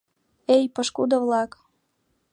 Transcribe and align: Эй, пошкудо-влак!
Эй, 0.55 0.65
пошкудо-влак! 0.75 1.51